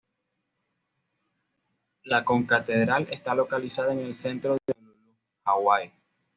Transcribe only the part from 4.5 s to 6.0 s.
de Honolulu, Hawái.